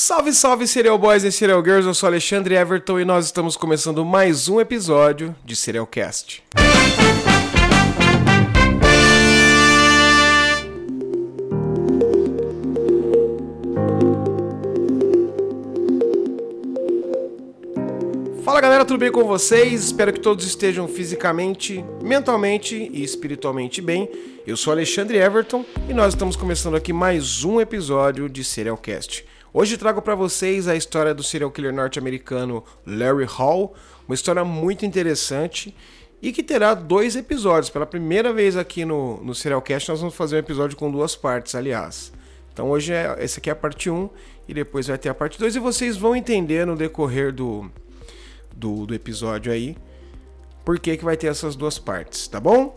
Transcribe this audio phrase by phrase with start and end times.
[0.00, 4.04] Salve, salve, Serial Boys e Serial Girls, eu sou Alexandre Everton e nós estamos começando
[4.04, 6.40] mais um episódio de Serialcast.
[18.44, 19.86] Fala galera, tudo bem com vocês?
[19.86, 24.08] Espero que todos estejam fisicamente, mentalmente e espiritualmente bem.
[24.46, 29.26] Eu sou Alexandre Everton e nós estamos começando aqui mais um episódio de Serialcast.
[29.52, 33.74] Hoje trago para vocês a história do serial killer norte-americano Larry Hall,
[34.06, 35.74] uma história muito interessante
[36.20, 37.70] e que terá dois episódios.
[37.70, 41.54] Pela primeira vez aqui no, no Serialcast, nós vamos fazer um episódio com duas partes,
[41.54, 42.12] aliás.
[42.52, 44.10] Então hoje é, esse aqui é a parte 1
[44.46, 47.70] e depois vai ter a parte 2 e vocês vão entender no decorrer do,
[48.54, 49.76] do, do episódio aí
[50.62, 52.74] por que, que vai ter essas duas partes, tá bom?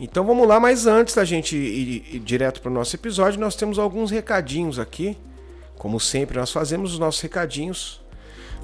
[0.00, 3.54] Então vamos lá, mas antes da gente ir, ir direto para o nosso episódio, nós
[3.54, 5.14] temos alguns recadinhos aqui.
[5.76, 8.02] Como sempre, nós fazemos os nossos recadinhos.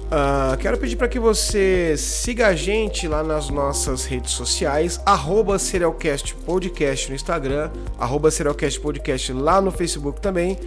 [0.07, 5.57] Uh, quero pedir para que você siga a gente lá nas nossas redes sociais, arroba
[5.57, 10.57] Serialcast Podcast no Instagram, arroba Serialcast Podcast lá no Facebook também.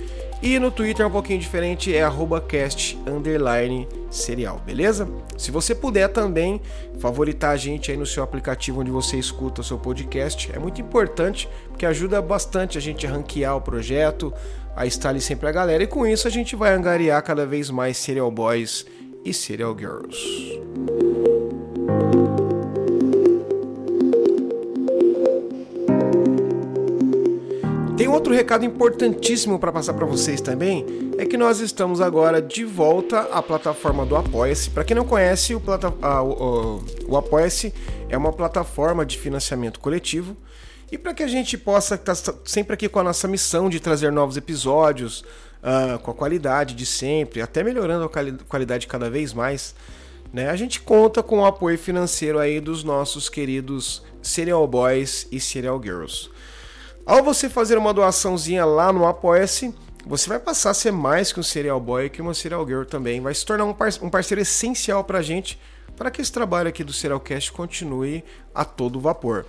[0.45, 5.09] E no Twitter é um pouquinho diferente, é arroba cast underline serial, beleza?
[5.39, 6.61] Se você puder também
[6.99, 10.83] favoritar a gente aí no seu aplicativo onde você escuta o seu podcast, é muito
[10.83, 14.35] importante, porque ajuda bastante a gente a ranquear o projeto,
[14.77, 17.71] a estar ali sempre a galera, e com isso a gente vai angariar cada vez
[17.71, 18.85] mais serial boys
[19.25, 20.61] e serial girls.
[28.15, 30.87] Outro recado importantíssimo para passar para vocês também,
[31.19, 34.71] é que nós estamos agora de volta à plataforma do Apoia-se.
[34.71, 37.75] Para quem não conhece, o, o, o, o Apoia-se
[38.09, 40.37] é uma plataforma de financiamento coletivo
[40.93, 43.81] e para que a gente possa estar tá sempre aqui com a nossa missão de
[43.81, 45.25] trazer novos episódios,
[45.61, 49.75] uh, com a qualidade de sempre, até melhorando a qualidade cada vez mais,
[50.33, 50.51] né?
[50.51, 55.81] A gente conta com o apoio financeiro aí dos nossos queridos Serial Boys e Serial
[55.83, 56.31] Girls.
[57.07, 59.75] Ao você fazer uma doaçãozinha lá no Apoia-se,
[60.07, 63.21] você vai passar a ser mais que um Serial Boy que uma Serial Girl também.
[63.21, 65.61] Vai se tornar um, parceiro essencial para a gente,
[65.97, 69.45] para que esse trabalho aqui do Serialcast continue a todo vapor.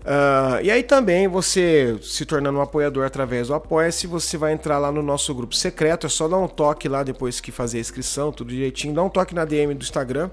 [0.00, 4.78] Uh, e aí também você se tornando um apoiador através do Apoia-se, você vai entrar
[4.78, 6.06] lá no nosso grupo secreto.
[6.06, 8.94] É só dar um toque lá depois que fazer a inscrição, tudo direitinho.
[8.94, 10.30] Dá um toque na DM do Instagram,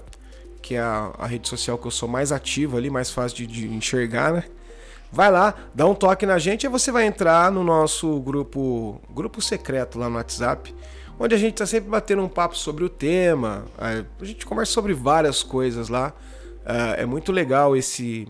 [0.62, 3.46] que é a, a rede social que eu sou mais ativo ali, mais fácil de,
[3.46, 4.44] de, enxergar, né?
[5.10, 9.40] Vai lá, dá um toque na gente e você vai entrar no nosso grupo, grupo
[9.40, 10.74] secreto lá no WhatsApp,
[11.18, 13.64] onde a gente está sempre batendo um papo sobre o tema.
[13.78, 16.12] A gente conversa sobre várias coisas lá.
[16.60, 18.28] Uh, é muito legal esse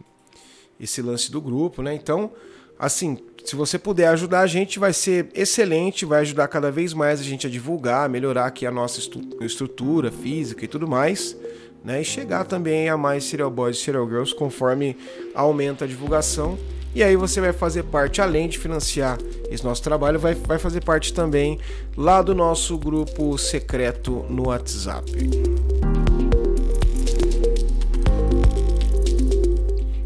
[0.81, 1.95] esse lance do grupo, né?
[1.95, 2.31] Então,
[2.79, 7.21] assim, se você puder ajudar a gente, vai ser excelente, vai ajudar cada vez mais
[7.21, 9.01] a gente a divulgar, melhorar aqui a nossa
[9.41, 11.37] estrutura física e tudo mais,
[11.85, 12.01] né?
[12.01, 14.97] E chegar também a mais serial boys e serial girls conforme
[15.35, 16.59] aumenta a divulgação.
[16.95, 19.19] E aí você vai fazer parte, além de financiar
[19.51, 21.59] esse nosso trabalho, vai, vai fazer parte também
[21.97, 25.11] lá do nosso grupo secreto no WhatsApp.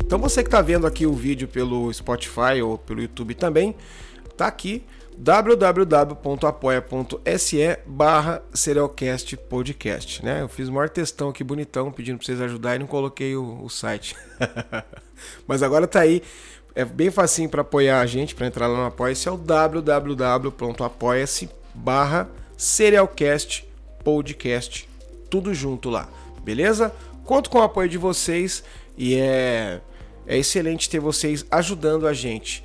[0.05, 3.75] Então você que está vendo aqui o vídeo pelo Spotify ou pelo YouTube também,
[4.37, 4.85] tá aqui
[5.23, 6.19] www.apoia.se
[7.87, 10.43] barra Serialcast Podcast, né?
[10.43, 13.63] Eu fiz o maior textão aqui bonitão pedindo para vocês ajudarem e não coloquei o,
[13.63, 14.17] o site.
[15.47, 16.25] Mas agora tá aí,
[16.75, 19.89] é bem facinho para apoiar a gente, para entrar lá no Apoia-se, é o www.apoia-se
[21.73, 23.65] barra Serialcast
[24.03, 24.89] Podcast,
[25.31, 26.09] tudo junto lá,
[26.43, 26.93] beleza?
[27.25, 28.65] Conto com o apoio de vocês
[28.99, 29.81] e é
[30.27, 32.63] é excelente ter vocês ajudando a gente.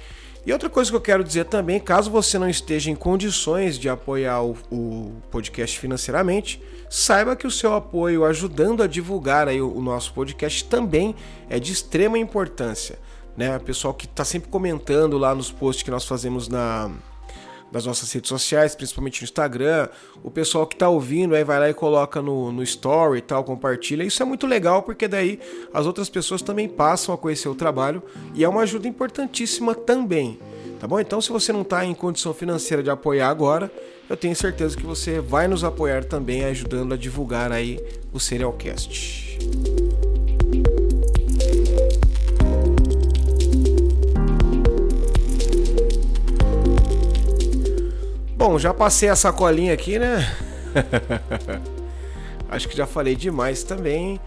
[0.47, 3.89] E outra coisa que eu quero dizer também, caso você não esteja em condições de
[3.89, 9.75] apoiar o, o podcast financeiramente, saiba que o seu apoio ajudando a divulgar aí o,
[9.75, 11.13] o nosso podcast também
[11.49, 12.97] é de extrema importância.
[13.35, 13.57] Né?
[13.57, 16.91] O pessoal que está sempre comentando lá nos posts que nós fazemos na,
[17.71, 19.89] das nossas redes sociais, principalmente no Instagram.
[20.23, 23.43] O pessoal que está ouvindo aí vai lá e coloca no, no story e tal,
[23.43, 24.03] compartilha.
[24.03, 25.39] Isso é muito legal porque daí
[25.73, 28.01] as outras pessoas também passam a conhecer o trabalho
[28.33, 30.39] e é uma ajuda importantíssima também.
[30.79, 30.99] Tá bom?
[30.99, 33.71] Então, se você não está em condição financeira de apoiar agora,
[34.09, 39.86] eu tenho certeza que você vai nos apoiar também, ajudando a divulgar aí o Serialcast.
[48.37, 50.31] Bom, já passei a sacolinha aqui, né?
[52.47, 54.19] Acho que já falei demais também.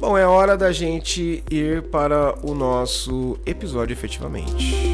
[0.00, 4.93] Bom, é hora da gente ir para o nosso episódio efetivamente.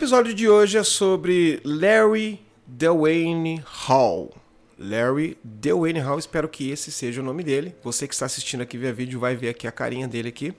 [0.00, 4.34] Episódio de hoje é sobre Larry Dwayne Hall.
[4.78, 7.74] Larry Dwayne Hall, espero que esse seja o nome dele.
[7.84, 10.54] Você que está assistindo aqui via vídeo vai ver aqui a carinha dele aqui.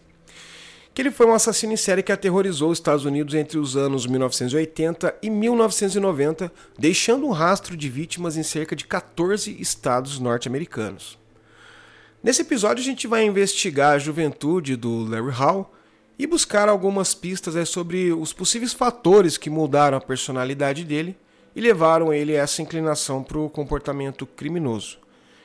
[0.94, 4.06] Que ele foi um assassino em série que aterrorizou os Estados Unidos entre os anos
[4.06, 11.18] 1980 e 1990, deixando um rastro de vítimas em cerca de 14 estados norte-americanos.
[12.22, 15.74] Nesse episódio a gente vai investigar a juventude do Larry Hall
[16.22, 21.18] e buscar algumas pistas sobre os possíveis fatores que mudaram a personalidade dele
[21.56, 25.00] e levaram ele a essa inclinação para o comportamento criminoso.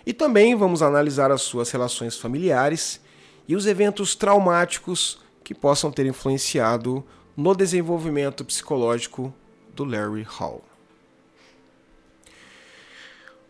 [0.05, 3.01] E também vamos analisar as suas relações familiares
[3.49, 7.03] e os eventos traumáticos que possam ter influenciado
[7.35, 9.33] no desenvolvimento psicológico
[9.75, 10.63] do Larry Hall.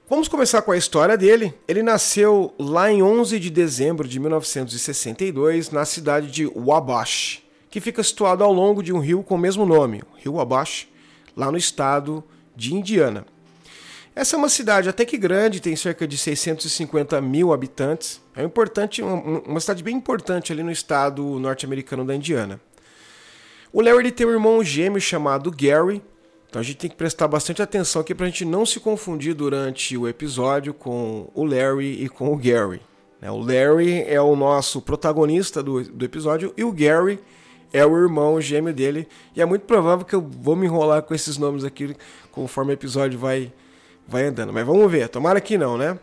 [0.08, 1.53] Vamos começar com a história dele.
[1.67, 8.00] Ele nasceu lá em 11 de dezembro de 1962 na cidade de Wabash, que fica
[8.05, 10.87] situado ao longo de um rio com o mesmo nome, o Rio Wabash,
[11.37, 12.23] lá no estado
[12.55, 13.26] de Indiana.
[14.14, 18.23] Essa é uma cidade até que grande, tem cerca de 650 mil habitantes.
[18.37, 22.61] É importante, uma cidade bem importante ali no estado norte-americano da Indiana.
[23.73, 26.00] O Larry tem um irmão gêmeo chamado Gary,
[26.56, 29.35] então a gente tem que prestar bastante atenção aqui para a gente não se confundir
[29.35, 32.81] durante o episódio com o Larry e com o Gary.
[33.20, 33.31] Né?
[33.31, 37.20] O Larry é o nosso protagonista do, do episódio e o Gary
[37.75, 39.06] é o irmão gêmeo dele.
[39.35, 41.94] E é muito provável que eu vou me enrolar com esses nomes aqui
[42.32, 43.53] conforme o episódio vai,
[44.08, 44.50] vai andando.
[44.50, 45.99] Mas vamos ver, tomara que não, né?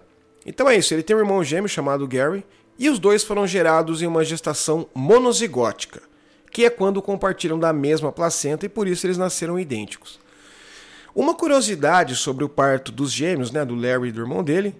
[0.45, 2.45] Então é isso, ele tem um irmão gêmeo chamado Gary
[2.77, 6.03] e os dois foram gerados em uma gestação monozigótica,
[6.51, 10.21] que é quando compartilham da mesma placenta e por isso eles nasceram idênticos.
[11.15, 14.75] Uma curiosidade sobre o parto dos gêmeos, né, do Larry e do irmão dele.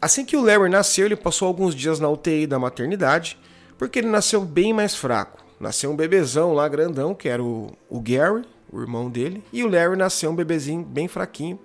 [0.00, 3.36] Assim que o Larry nasceu, ele passou alguns dias na UTI da maternidade,
[3.76, 5.44] porque ele nasceu bem mais fraco.
[5.58, 9.68] Nasceu um bebezão lá grandão, que era o, o Gary, o irmão dele, e o
[9.68, 11.58] Larry nasceu um bebezinho bem fraquinho.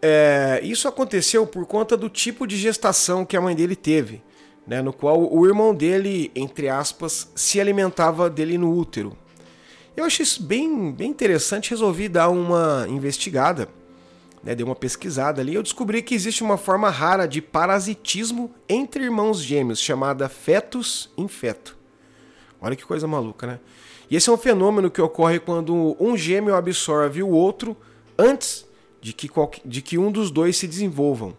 [0.00, 4.22] É, isso aconteceu por conta do tipo de gestação que a mãe dele teve,
[4.64, 9.16] né, no qual o irmão dele, entre aspas, se alimentava dele no útero.
[9.98, 13.68] Eu achei isso bem, bem interessante, resolvi dar uma investigada,
[14.44, 19.02] né, dei uma pesquisada ali, eu descobri que existe uma forma rara de parasitismo entre
[19.02, 21.76] irmãos gêmeos, chamada fetus em feto.
[22.60, 23.60] Olha que coisa maluca, né?
[24.08, 27.76] E esse é um fenômeno que ocorre quando um gêmeo absorve o outro
[28.16, 28.64] antes
[29.00, 29.28] de que,
[29.64, 31.36] de que um dos dois se desenvolvam.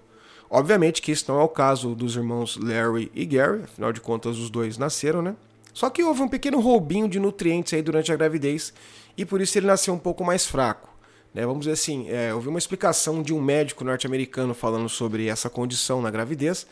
[0.49, 4.37] Obviamente que isso não é o caso dos irmãos Larry e Gary, afinal de contas
[4.37, 5.37] os dois nasceram, né?
[5.73, 8.73] Só que houve um pequeno roubinho de nutrientes aí durante a gravidez
[9.17, 10.89] e por isso ele nasceu um pouco mais fraco.
[11.33, 11.45] Né?
[11.45, 16.01] Vamos dizer assim, é, houve uma explicação de um médico norte-americano falando sobre essa condição
[16.01, 16.65] na gravidez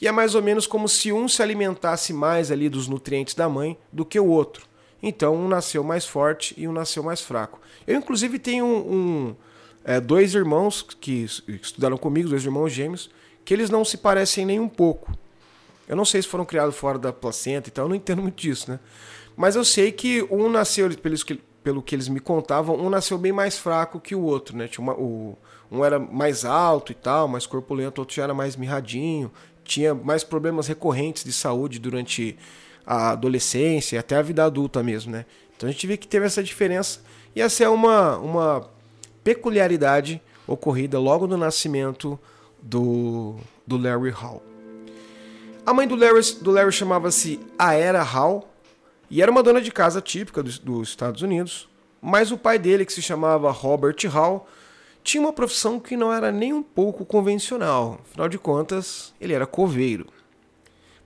[0.00, 3.48] e é mais ou menos como se um se alimentasse mais ali dos nutrientes da
[3.48, 4.66] mãe do que o outro.
[5.02, 7.60] Então um nasceu mais forte e um nasceu mais fraco.
[7.86, 9.36] Eu inclusive tenho um, um
[9.84, 13.10] é, dois irmãos que estudaram comigo, dois irmãos gêmeos,
[13.44, 15.12] que eles não se parecem nem um pouco.
[15.88, 18.40] Eu não sei se foram criados fora da placenta e tal, eu não entendo muito
[18.40, 18.78] disso, né?
[19.36, 23.18] Mas eu sei que um nasceu, pelo que, pelo que eles me contavam, um nasceu
[23.18, 24.68] bem mais fraco que o outro, né?
[24.78, 25.36] Uma, o,
[25.70, 29.30] um era mais alto e tal, mais corpulento, o outro já era mais mirradinho,
[29.64, 32.36] tinha mais problemas recorrentes de saúde durante
[32.86, 35.24] a adolescência e até a vida adulta mesmo, né?
[35.56, 37.00] Então a gente vê que teve essa diferença
[37.34, 38.68] e essa é uma, uma
[39.22, 42.18] peculiaridade ocorrida logo no nascimento
[42.60, 44.51] do, do Larry Hall.
[45.64, 48.52] A mãe do Larry, do Larry chamava-se Aera Hall
[49.08, 51.68] e era uma dona de casa típica dos, dos Estados Unidos,
[52.00, 54.48] mas o pai dele, que se chamava Robert Hall,
[55.04, 59.46] tinha uma profissão que não era nem um pouco convencional, afinal de contas, ele era
[59.46, 60.08] coveiro.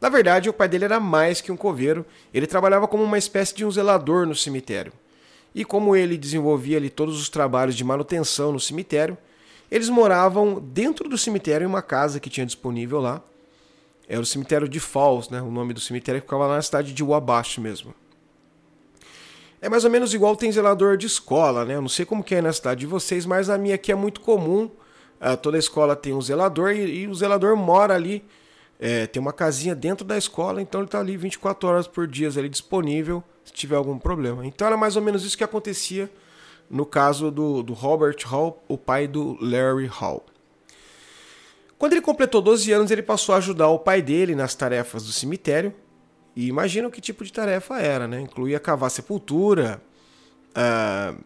[0.00, 3.54] Na verdade, o pai dele era mais que um coveiro, ele trabalhava como uma espécie
[3.54, 4.92] de um zelador no cemitério.
[5.54, 9.18] E como ele desenvolvia ali todos os trabalhos de manutenção no cemitério,
[9.70, 13.22] eles moravam dentro do cemitério em uma casa que tinha disponível lá,
[14.08, 15.42] era o cemitério de Falls, né?
[15.42, 17.94] O nome do cemitério ficava lá na cidade de Wabash mesmo.
[19.60, 21.74] É mais ou menos igual tem zelador de escola, né?
[21.74, 23.94] Eu não sei como que é na cidade de vocês, mas na minha aqui é
[23.94, 24.70] muito comum.
[25.20, 28.24] Uh, toda escola tem um zelador e, e o zelador mora ali.
[28.78, 32.28] É, tem uma casinha dentro da escola, então ele está ali 24 horas por dia
[32.28, 34.44] ali disponível se tiver algum problema.
[34.46, 36.10] Então era mais ou menos isso que acontecia
[36.68, 40.26] no caso do, do Robert Hall, o pai do Larry Hall.
[41.78, 45.12] Quando ele completou 12 anos, ele passou a ajudar o pai dele nas tarefas do
[45.12, 45.74] cemitério.
[46.34, 48.20] E imagina que tipo de tarefa era, né?
[48.20, 49.80] Incluía cavar sepultura,
[50.50, 51.18] uh,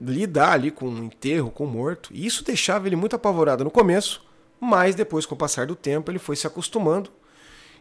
[0.00, 2.10] lidar ali com um enterro, com um morto.
[2.12, 4.24] E isso deixava ele muito apavorado no começo,
[4.60, 7.10] mas depois, com o passar do tempo, ele foi se acostumando.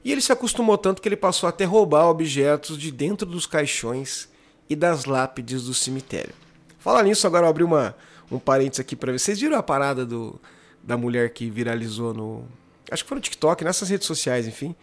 [0.04, 3.46] E ele se acostumou tanto que ele passou a até roubar objetos de dentro dos
[3.46, 4.30] caixões
[4.70, 6.34] e das lápides do cemitério.
[6.80, 7.96] Fala nisso, agora eu abri uma,
[8.32, 9.20] um parênteses aqui para ver.
[9.20, 10.40] Vocês viram a parada do,
[10.88, 12.46] da mulher que viralizou no.
[12.90, 14.74] Acho que foi no TikTok, nessas redes sociais, enfim.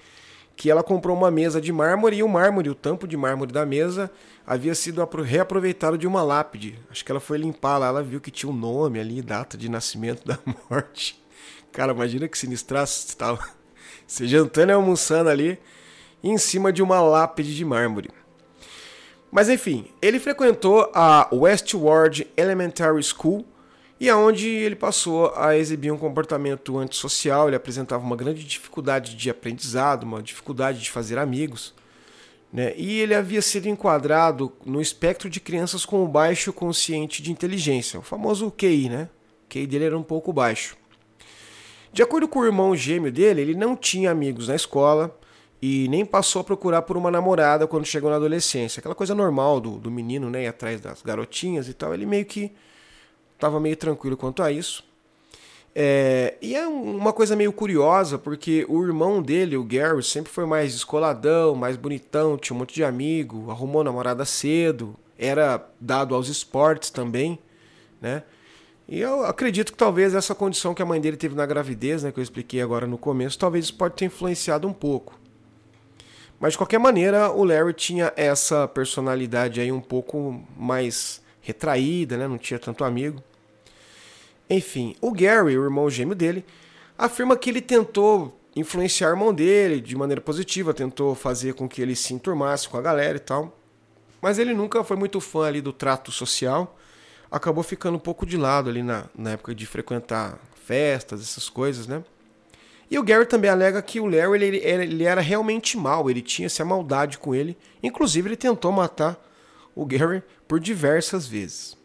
[0.55, 3.65] Que ela comprou uma mesa de mármore e o mármore, o tampo de mármore da
[3.65, 4.11] mesa,
[4.47, 6.79] havia sido reaproveitado de uma lápide.
[6.91, 9.69] Acho que ela foi limpar lá, ela viu que tinha um nome ali, data de
[9.71, 10.39] nascimento da
[10.71, 11.25] morte.
[11.73, 13.49] Cara, imagina que sinistraço você tava.
[14.07, 15.59] Você jantando e almoçando ali
[16.23, 18.11] em cima de uma lápide de mármore.
[19.33, 23.47] Mas enfim, ele frequentou a Westward Elementary School
[24.05, 29.31] e aonde ele passou a exibir um comportamento antissocial, ele apresentava uma grande dificuldade de
[29.31, 31.73] aprendizado, uma dificuldade de fazer amigos,
[32.53, 32.75] né?
[32.77, 38.03] E ele havia sido enquadrado no espectro de crianças com baixo consciente de inteligência, o
[38.03, 39.09] famoso QI, né?
[39.47, 40.77] O QI dele era um pouco baixo.
[41.91, 45.19] De acordo com o irmão gêmeo dele, ele não tinha amigos na escola,
[45.63, 48.81] e nem passou a procurar por uma namorada quando chegou na adolescência.
[48.81, 50.43] Aquela coisa normal do, do menino, né?
[50.43, 51.95] Ir atrás das garotinhas e tal.
[51.95, 52.53] Ele meio que
[53.35, 54.85] estava meio tranquilo quanto a isso.
[55.77, 60.47] É, e é uma coisa meio curiosa, porque o irmão dele, o Gary, sempre foi
[60.47, 66.29] mais descoladão, mais bonitão, tinha um monte de amigo, arrumou namorada cedo, era dado aos
[66.29, 67.39] esportes também,
[68.01, 68.23] né?
[68.87, 72.13] E eu acredito que talvez essa condição que a mãe dele teve na gravidez, né,
[72.13, 75.19] que eu expliquei agora no começo, talvez isso pode ter influenciado um pouco.
[76.39, 82.27] Mas de qualquer maneira, o Larry tinha essa personalidade aí um pouco mais retraída, né?
[82.27, 83.23] Não tinha tanto amigo.
[84.49, 86.45] Enfim, o Gary, o irmão gêmeo dele,
[86.99, 91.83] afirma que ele tentou influenciar o irmão dele de maneira positiva, tentou fazer com que
[91.83, 93.57] ele se enturmasse com a galera e tal.
[94.23, 96.79] Mas ele nunca foi muito fã ali do trato social.
[97.31, 101.87] Acabou ficando um pouco de lado ali na, na época de frequentar festas, essas coisas,
[101.87, 102.03] né?
[102.91, 106.47] E o Gary também alega que o Larry ele, ele era realmente mal, ele tinha
[106.47, 107.57] essa maldade com ele.
[107.83, 109.19] Inclusive, ele tentou matar
[109.75, 110.23] o Gary
[110.55, 111.77] por diversas vezes.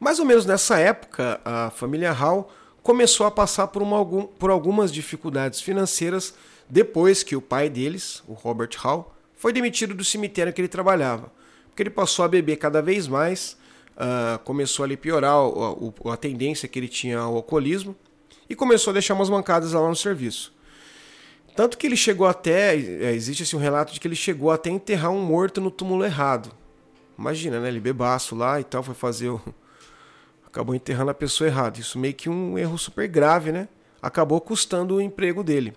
[0.00, 2.50] Mais ou menos nessa época, a família Hall
[2.82, 6.32] começou a passar por, uma, por algumas dificuldades financeiras
[6.70, 11.30] depois que o pai deles, o Robert Hall, foi demitido do cemitério que ele trabalhava.
[11.68, 13.58] Porque ele passou a beber cada vez mais,
[13.90, 17.94] uh, começou a piorar a, a tendência que ele tinha ao alcoolismo
[18.48, 20.50] e começou a deixar umas mancadas lá no serviço.
[21.54, 22.74] Tanto que ele chegou até.
[22.74, 26.06] É, existe assim, um relato de que ele chegou até enterrar um morto no túmulo
[26.06, 26.61] errado.
[27.18, 27.68] Imagina, né?
[27.68, 29.40] Ele bebaço lá e tal, foi fazer o.
[30.46, 31.80] Acabou enterrando a pessoa errada.
[31.80, 33.68] Isso meio que um erro super grave, né?
[34.02, 35.74] Acabou custando o emprego dele.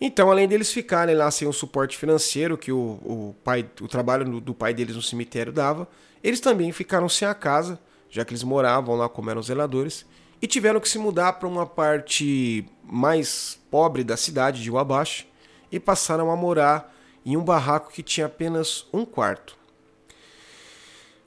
[0.00, 4.40] Então, além deles ficarem lá sem o suporte financeiro que o, o, pai, o trabalho
[4.40, 5.88] do, pai deles no cemitério dava,
[6.22, 7.80] eles também ficaram sem a casa,
[8.10, 10.04] já que eles moravam lá como eram zeladores,
[10.40, 15.26] e tiveram que se mudar para uma parte mais pobre da cidade de Wabash
[15.72, 19.55] e passaram a morar em um barraco que tinha apenas um quarto.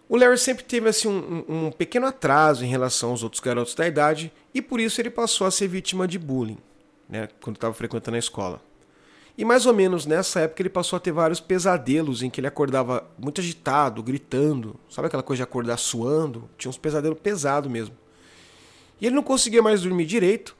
[0.09, 3.87] O Larry sempre teve assim, um, um pequeno atraso em relação aos outros garotos da
[3.87, 6.57] idade e por isso ele passou a ser vítima de bullying
[7.07, 8.59] né, quando estava frequentando a escola.
[9.37, 12.47] E mais ou menos nessa época ele passou a ter vários pesadelos em que ele
[12.47, 16.49] acordava muito agitado, gritando, sabe aquela coisa de acordar suando?
[16.57, 17.95] Tinha uns pesadelos pesados mesmo.
[18.99, 20.57] E ele não conseguia mais dormir direito,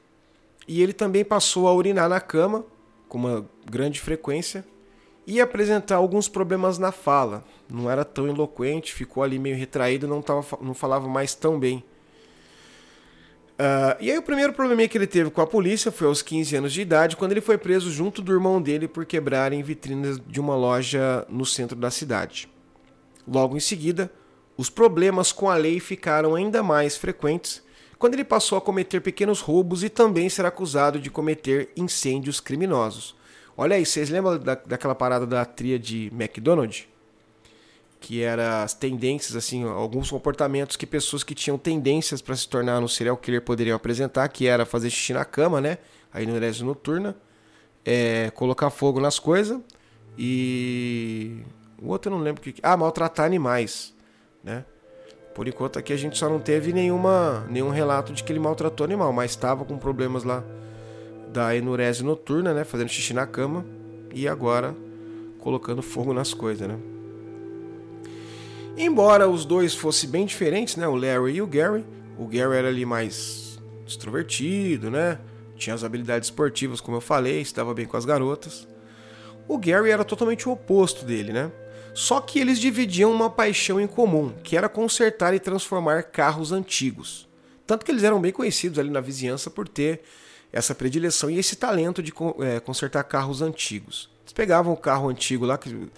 [0.66, 2.64] e ele também passou a urinar na cama,
[3.08, 4.64] com uma grande frequência,
[5.30, 7.44] e apresentar alguns problemas na fala.
[7.68, 11.84] Não era tão eloquente, ficou ali meio retraído, não, tava, não falava mais tão bem.
[13.52, 16.56] Uh, e aí o primeiro probleminha que ele teve com a polícia foi aos 15
[16.56, 20.40] anos de idade, quando ele foi preso junto do irmão dele por quebrarem vitrinas de
[20.40, 22.48] uma loja no centro da cidade.
[23.24, 24.10] Logo em seguida,
[24.56, 27.62] os problemas com a lei ficaram ainda mais frequentes
[28.00, 33.14] quando ele passou a cometer pequenos roubos e também ser acusado de cometer incêndios criminosos.
[33.62, 36.88] Olha aí, vocês lembram da, daquela parada da tria de McDonald's?
[38.00, 42.80] Que era as tendências, assim, alguns comportamentos que pessoas que tinham tendências para se tornar
[42.80, 45.76] um serial killer poderiam apresentar, que era fazer xixi na cama, né?
[46.10, 47.14] Aí no Erésio Noturna,
[47.84, 49.60] é, colocar fogo nas coisas
[50.16, 51.42] e.
[51.82, 52.54] O outro eu não lembro o que.
[52.62, 53.94] Ah, maltratar animais,
[54.42, 54.64] né?
[55.34, 58.86] Por enquanto aqui a gente só não teve nenhuma, nenhum relato de que ele maltratou
[58.86, 60.42] animal, mas estava com problemas lá
[61.32, 62.64] da enurese noturna, né?
[62.64, 63.64] Fazendo xixi na cama
[64.12, 64.74] e agora
[65.38, 66.78] colocando fogo nas coisas, né?
[68.76, 70.86] Embora os dois fossem bem diferentes, né?
[70.86, 71.84] O Larry e o Gary.
[72.18, 75.18] O Gary era ali mais extrovertido, né?
[75.56, 78.66] Tinha as habilidades esportivas, como eu falei, estava bem com as garotas.
[79.46, 81.50] O Gary era totalmente o oposto dele, né?
[81.92, 87.28] Só que eles dividiam uma paixão em comum, que era consertar e transformar carros antigos.
[87.66, 90.02] Tanto que eles eram bem conhecidos ali na vizinhança por ter
[90.52, 94.08] essa predileção e esse talento de é, consertar carros antigos.
[94.24, 95.88] Eles pegavam o carro antigo lá, que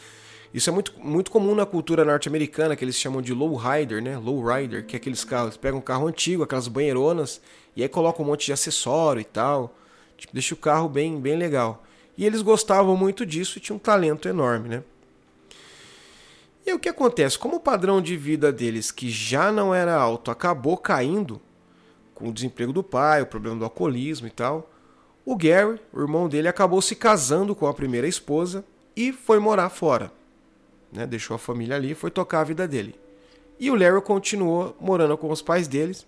[0.52, 4.18] Isso é muito, muito comum na cultura norte-americana, que eles chamam de lowrider, né?
[4.18, 7.40] Lowrider, que é aqueles carros, pegam um carro antigo, aquelas banheironas,
[7.74, 9.74] e aí colocam um monte de acessório e tal.
[10.16, 11.82] Tipo, deixa o carro bem, bem legal.
[12.16, 14.82] E eles gostavam muito disso e tinham um talento enorme, né?
[16.64, 17.38] E o que acontece?
[17.38, 21.40] Como o padrão de vida deles, que já não era alto, acabou caindo
[22.22, 24.70] com o desemprego do pai, o problema do alcoolismo e tal,
[25.24, 28.64] o Gary, o irmão dele, acabou se casando com a primeira esposa
[28.94, 30.12] e foi morar fora.
[30.92, 31.04] Né?
[31.04, 32.94] Deixou a família ali e foi tocar a vida dele.
[33.58, 36.06] E o Larry continuou morando com os pais deles.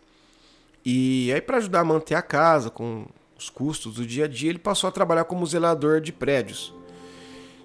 [0.85, 3.07] E aí, para ajudar a manter a casa, com
[3.37, 6.73] os custos do dia a dia, ele passou a trabalhar como zelador de prédios.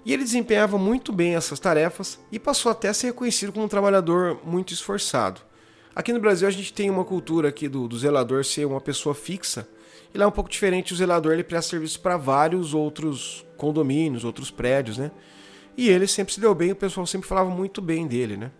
[0.04, 3.68] E ele desempenhava muito bem essas tarefas e passou até a ser reconhecido como um
[3.68, 5.40] trabalhador muito esforçado.
[5.94, 9.14] Aqui no Brasil a gente tem uma cultura aqui do, do zelador ser uma pessoa
[9.14, 9.68] fixa.
[10.14, 14.24] E lá é um pouco diferente, o zelador ele presta serviço para vários outros condomínios,
[14.24, 15.10] outros prédios, né?
[15.76, 18.50] E ele sempre se deu bem, o pessoal sempre falava muito bem dele, né?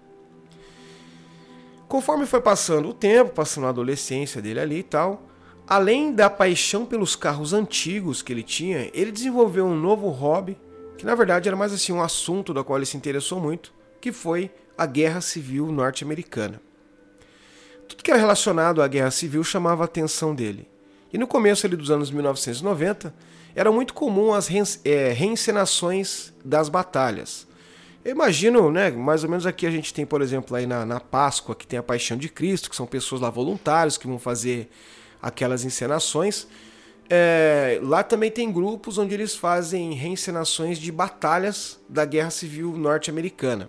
[1.89, 5.27] Conforme foi passando o tempo, passando a adolescência dele ali e tal,
[5.67, 10.57] além da paixão pelos carros antigos que ele tinha, ele desenvolveu um novo hobby
[10.97, 14.13] que na verdade era mais assim um assunto da qual ele se interessou muito, que
[14.13, 16.61] foi a Guerra Civil Norte-Americana.
[17.91, 20.69] Tudo que era relacionado à Guerra Civil chamava a atenção dele.
[21.13, 23.13] E no começo ali, dos anos 1990,
[23.53, 24.49] era muito comum as
[24.85, 27.49] é, reencenações das batalhas.
[28.05, 31.01] Eu imagino, né, mais ou menos aqui a gente tem, por exemplo, aí na, na
[31.01, 34.71] Páscoa, que tem a Paixão de Cristo, que são pessoas lá voluntários que vão fazer
[35.21, 36.47] aquelas encenações.
[37.09, 43.69] É, lá também tem grupos onde eles fazem reencenações de batalhas da Guerra Civil Norte-Americana.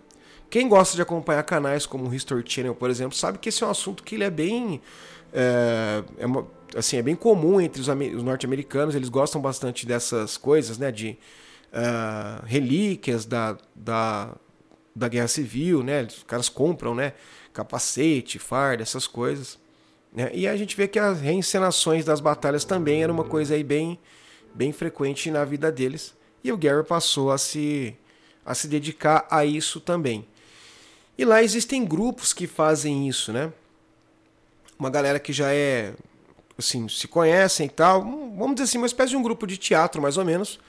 [0.51, 3.67] Quem gosta de acompanhar canais como o History Channel, por exemplo, sabe que esse é
[3.67, 4.81] um assunto que ele é bem.
[5.31, 10.35] É, é uma, assim, é bem comum entre os, os norte-americanos, eles gostam bastante dessas
[10.35, 10.91] coisas, né?
[10.91, 11.17] De
[11.71, 14.35] uh, relíquias da, da,
[14.93, 16.03] da Guerra Civil, né?
[16.03, 17.13] Os caras compram, né?
[17.53, 19.57] Capacete, farda, essas coisas.
[20.11, 20.31] Né?
[20.33, 23.97] E a gente vê que as reencenações das batalhas também era uma coisa aí bem,
[24.53, 26.13] bem frequente na vida deles.
[26.43, 27.95] E o Gary passou a se,
[28.45, 30.27] a se dedicar a isso também.
[31.17, 33.51] E lá existem grupos que fazem isso, né?
[34.77, 35.93] Uma galera que já é,
[36.57, 38.01] assim, se conhecem e tal.
[38.01, 40.59] Vamos dizer assim, uma espécie de um grupo de teatro, mais ou menos.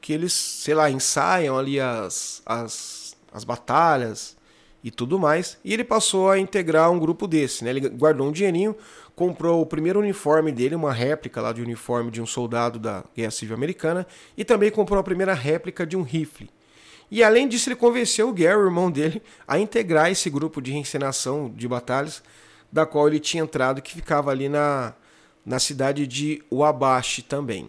[0.00, 4.36] Que eles, sei lá, ensaiam ali as, as, as batalhas,
[4.84, 5.58] e tudo mais.
[5.64, 7.70] E ele passou a integrar um grupo desse, né?
[7.70, 8.76] Ele guardou um dinheirinho,
[9.16, 13.30] comprou o primeiro uniforme dele, uma réplica lá de uniforme de um soldado da Guerra
[13.30, 16.50] Civil Americana, e também comprou a primeira réplica de um rifle.
[17.10, 20.72] E além disso, ele convenceu o Gary, o irmão dele, a integrar esse grupo de
[20.72, 22.22] reencenação de batalhas,
[22.72, 24.94] da qual ele tinha entrado, que ficava ali na,
[25.44, 27.68] na cidade de Wabashi também.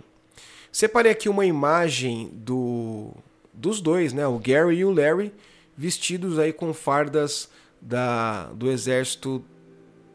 [0.71, 3.11] Separei aqui uma imagem do,
[3.53, 4.25] dos dois, né?
[4.27, 5.31] O Gary e o Larry,
[5.77, 9.43] vestidos aí com fardas da, do exército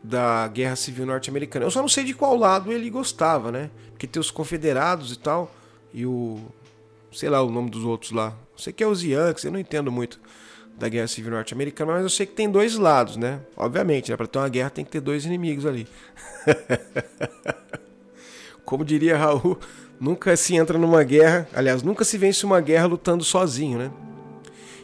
[0.03, 1.67] da Guerra Civil Norte-Americana.
[1.67, 3.71] Eu só não sei de qual lado ele gostava, né?
[3.91, 5.55] Porque tem os confederados e tal,
[5.93, 6.41] e o.
[7.13, 8.37] sei lá o nome dos outros lá.
[8.57, 10.21] Sei que é os Yankees, eu não entendo muito
[10.79, 13.41] da Guerra Civil Norte-Americana, mas eu sei que tem dois lados, né?
[13.57, 14.17] Obviamente, né?
[14.17, 15.87] Para ter uma guerra tem que ter dois inimigos ali.
[18.65, 19.59] Como diria Raul,
[20.01, 23.91] nunca se entra numa guerra, aliás, nunca se vence uma guerra lutando sozinho, né?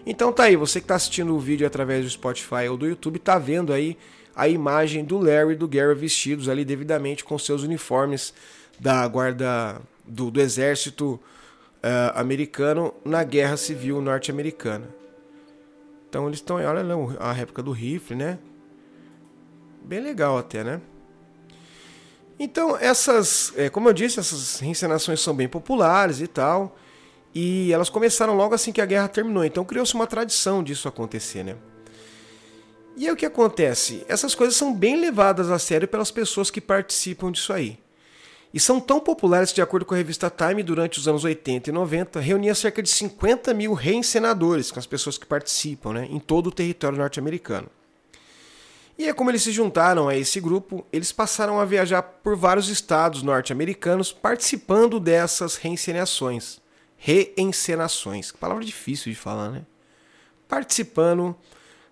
[0.05, 3.19] Então tá aí, você que está assistindo o vídeo através do Spotify ou do YouTube,
[3.19, 3.97] tá vendo aí
[4.37, 8.35] a imagem do Larry e do Gary vestidos ali devidamente com seus uniformes
[8.79, 11.19] da guarda do, do exército
[11.77, 14.89] uh, americano na Guerra Civil Norte-Americana.
[16.09, 18.39] Então eles estão olha lá, a réplica do rifle, né?
[19.83, 20.81] Bem legal até, né?
[22.39, 26.77] Então essas, é, como eu disse, essas encenações são bem populares e tal.
[27.35, 29.45] E elas começaram logo assim que a guerra terminou.
[29.45, 31.57] Então criou-se uma tradição disso acontecer, né?
[32.97, 34.05] E aí o que acontece?
[34.09, 37.79] Essas coisas são bem levadas a sério pelas pessoas que participam disso aí.
[38.53, 41.71] E são tão populares que, de acordo com a revista Time, durante os anos 80
[41.71, 46.19] e 90, reunia cerca de 50 mil reencenadores, com as pessoas que participam, né, em
[46.19, 47.69] todo o território norte-americano.
[48.99, 52.69] E é como eles se juntaram a esse grupo, eles passaram a viajar por vários
[52.69, 56.61] estados norte-americanos participando dessas reencenações
[56.97, 58.33] reencenações.
[58.33, 59.63] Palavra difícil de falar, né?
[60.49, 61.37] Participando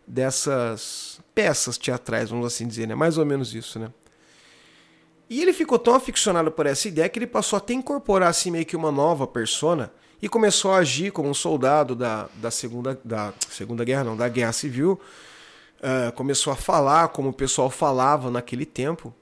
[0.07, 2.95] dessas peças teatrais, vamos assim dizer, né?
[2.95, 3.90] Mais ou menos isso, né?
[5.28, 8.50] E ele ficou tão aficionado por essa ideia que ele passou a até incorporar assim
[8.50, 12.98] meio que uma nova persona e começou a agir como um soldado da, da, segunda,
[13.04, 15.00] da Segunda Guerra, não, da Guerra Civil.
[15.80, 19.14] Uh, começou a falar como o pessoal falava naquele tempo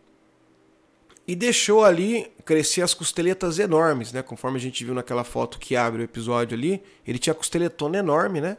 [1.26, 4.22] e deixou ali crescer as costeletas enormes, né?
[4.22, 8.40] Conforme a gente viu naquela foto que abre o episódio ali, ele tinha costeletona enorme,
[8.40, 8.56] né?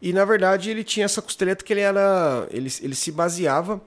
[0.00, 2.46] E na verdade ele tinha essa costeleta que ele era.
[2.50, 3.80] Ele, ele se baseava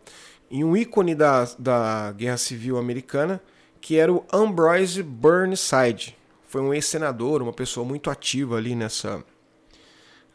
[0.50, 3.42] em um ícone da, da Guerra Civil Americana,
[3.82, 6.18] que era o Ambrose Burnside.
[6.48, 9.24] Foi um ex-senador, uma pessoa muito ativa ali nessa.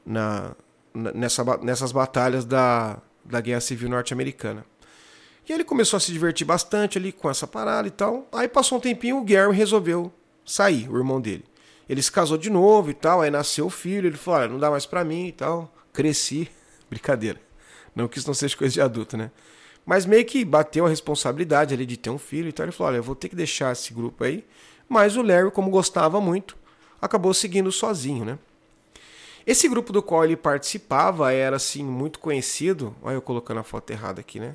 [0.04, 0.54] Na,
[0.94, 4.64] nessa, nessas batalhas da, da Guerra Civil Norte-Americana.
[5.48, 8.28] E ele começou a se divertir bastante ali com essa parada e tal.
[8.32, 10.12] Aí passou um tempinho, o Gary resolveu
[10.44, 11.44] sair, o irmão dele.
[11.88, 14.70] Ele se casou de novo e tal, aí nasceu o filho, ele falou, não dá
[14.70, 15.72] mais para mim e tal.
[15.92, 16.48] Cresci.
[16.88, 17.40] Brincadeira.
[17.94, 19.30] Não que isso não seja coisa de adulto, né?
[19.84, 22.64] Mas meio que bateu a responsabilidade ali de ter um filho e tal.
[22.64, 24.44] Ele falou, olha, eu vou ter que deixar esse grupo aí.
[24.88, 26.56] Mas o Larry, como gostava muito,
[27.00, 28.38] acabou seguindo sozinho, né?
[29.46, 32.94] Esse grupo do qual ele participava era, assim, muito conhecido.
[33.02, 34.54] Olha eu colocando a foto errada aqui, né?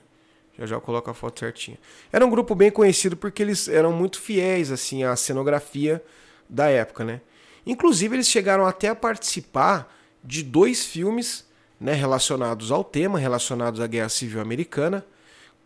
[0.57, 1.77] Já já coloco a foto certinha.
[2.11, 6.03] Era um grupo bem conhecido porque eles eram muito fiéis assim à cenografia
[6.49, 7.21] da época, né?
[7.65, 11.45] Inclusive eles chegaram até a participar de dois filmes,
[11.79, 15.05] né, relacionados ao tema, relacionados à Guerra Civil Americana,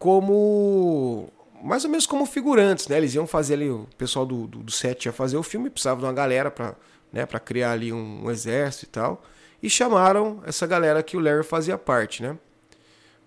[0.01, 1.29] como
[1.63, 2.97] mais ou menos como figurantes, né?
[2.97, 5.99] Eles iam fazer ali o pessoal do, do, do set ia fazer o filme, precisava
[5.99, 6.75] de uma galera para
[7.13, 9.21] né, para criar ali um, um exército e tal,
[9.61, 12.37] e chamaram essa galera que o Larry fazia parte, né?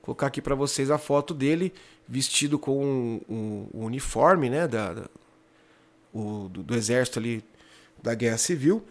[0.05, 1.73] colocar aqui para vocês a foto dele
[2.07, 5.05] vestido com o um, um uniforme né, da, da
[6.13, 7.43] o, do, do, exército ali
[8.03, 8.85] da Guerra Civil.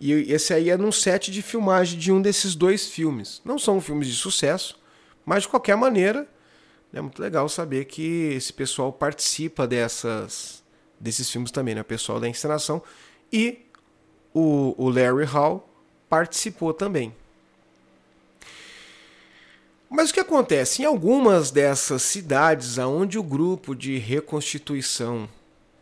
[0.00, 3.42] E esse aí é num set de filmagem de um desses dois filmes.
[3.44, 4.80] Não são filmes de sucesso,
[5.24, 6.26] mas de qualquer maneira
[6.92, 10.62] é muito legal saber que esse pessoal participa dessas,
[11.00, 11.80] desses filmes também, né?
[11.80, 12.82] O pessoal da encenação.
[13.32, 13.66] E
[14.34, 15.68] o, o Larry Hall
[16.08, 17.14] participou também.
[19.88, 20.82] Mas o que acontece?
[20.82, 25.28] Em algumas dessas cidades onde o grupo de reconstituição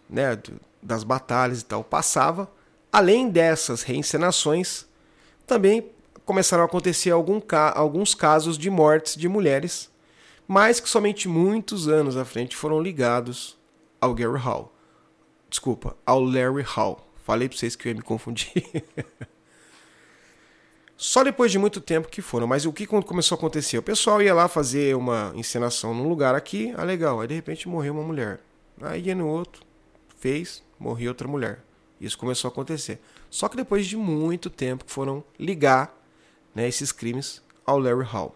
[0.09, 0.37] né,
[0.83, 2.51] das batalhas e tal passava,
[2.92, 4.85] além dessas reencenações,
[5.46, 5.90] também
[6.25, 7.40] começaram a acontecer algum,
[7.75, 9.90] alguns casos de mortes de mulheres,
[10.50, 13.56] mas que somente muitos anos à frente foram ligados
[14.00, 14.74] ao Gary Hall.
[15.48, 17.08] Desculpa, ao Larry Hall.
[17.22, 18.50] Falei para vocês que eu ia me confundir.
[20.98, 22.48] Só depois de muito tempo que foram.
[22.48, 23.78] Mas o que começou a acontecer?
[23.78, 27.20] O pessoal ia lá fazer uma encenação num lugar aqui, ah, legal.
[27.20, 28.40] Aí de repente morreu uma mulher.
[28.82, 29.62] Aí ia no outro,
[30.18, 31.62] fez, morreu outra mulher.
[32.00, 33.00] Isso começou a acontecer.
[33.30, 35.96] Só que depois de muito tempo que foram ligar
[36.52, 38.34] né, esses crimes ao Larry Hall.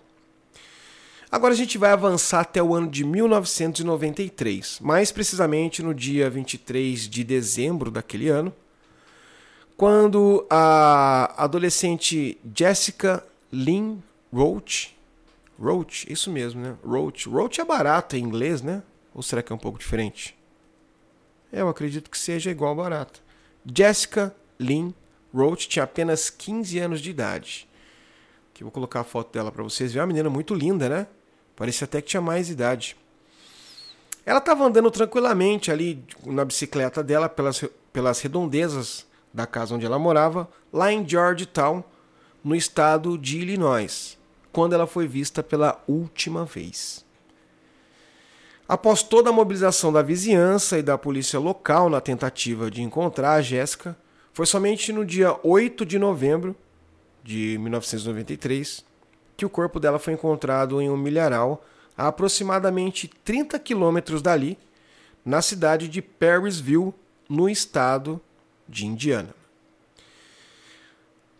[1.34, 7.08] Agora a gente vai avançar até o ano de 1993, mais precisamente no dia 23
[7.08, 8.54] de dezembro daquele ano,
[9.76, 13.96] quando a adolescente Jessica Lynn
[14.32, 14.96] Roach,
[15.60, 16.76] Roach, isso mesmo, né?
[16.86, 17.28] Roach.
[17.28, 18.80] Roach é barata em inglês, né?
[19.12, 20.38] Ou será que é um pouco diferente?
[21.52, 23.18] Eu acredito que seja igual barata.
[23.66, 24.92] Jessica Lynn
[25.34, 27.68] Roach tinha apenas 15 anos de idade.
[28.52, 29.96] Aqui vou colocar a foto dela para vocês.
[29.96, 31.08] É uma menina muito linda, né?
[31.56, 32.96] Parecia até que tinha mais idade.
[34.26, 39.98] Ela estava andando tranquilamente ali na bicicleta dela pelas, pelas redondezas da casa onde ela
[39.98, 41.84] morava, lá em Georgetown,
[42.42, 44.18] no estado de Illinois,
[44.52, 47.04] quando ela foi vista pela última vez.
[48.66, 53.42] Após toda a mobilização da vizinhança e da polícia local na tentativa de encontrar a
[53.42, 53.96] Jéssica,
[54.32, 56.56] foi somente no dia 8 de novembro
[57.22, 58.84] de 1993
[59.36, 61.64] que o corpo dela foi encontrado em um milharal
[61.96, 64.58] a aproximadamente 30 quilômetros dali,
[65.24, 66.92] na cidade de Perrysville,
[67.28, 68.20] no estado
[68.68, 69.34] de Indiana.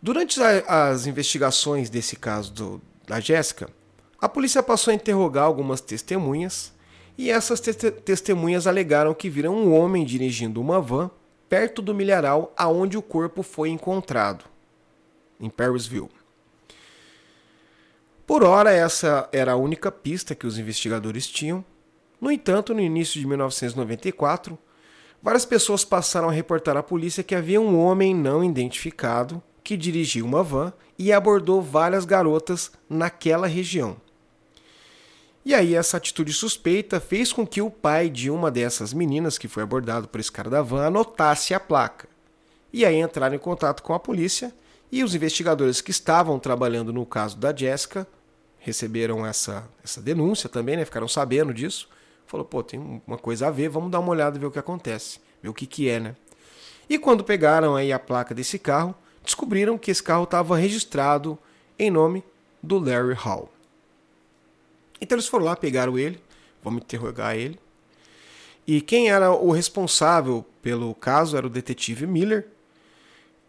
[0.01, 3.69] Durante as investigações desse caso do, da Jéssica,
[4.19, 6.73] a polícia passou a interrogar algumas testemunhas
[7.17, 11.09] e essas te testemunhas alegaram que viram um homem dirigindo uma van
[11.49, 14.45] perto do milharal aonde o corpo foi encontrado,
[15.39, 16.09] em Perrysville.
[18.25, 21.63] Por hora, essa era a única pista que os investigadores tinham.
[22.19, 24.57] No entanto, no início de 1994,
[25.25, 30.23] Várias pessoas passaram a reportar à polícia que havia um homem não identificado que dirigia
[30.23, 33.97] uma van e abordou várias garotas naquela região.
[35.43, 39.47] E aí essa atitude suspeita fez com que o pai de uma dessas meninas que
[39.47, 42.07] foi abordado por esse cara da van anotasse a placa.
[42.71, 44.53] E aí entraram em contato com a polícia
[44.91, 48.07] e os investigadores que estavam trabalhando no caso da Jessica
[48.59, 50.85] receberam essa, essa denúncia também, né?
[50.85, 51.89] Ficaram sabendo disso
[52.25, 54.59] falou, pô, tem uma coisa a ver, vamos dar uma olhada e ver o que
[54.59, 56.15] acontece, ver o que que é, né?
[56.89, 61.37] E quando pegaram aí a placa desse carro, descobriram que esse carro estava registrado
[61.79, 62.23] em nome
[62.61, 63.51] do Larry Hall.
[65.01, 66.21] Então eles foram lá, pegaram ele,
[66.63, 67.59] vamos interrogar ele.
[68.67, 72.47] E quem era o responsável pelo caso era o detetive Miller,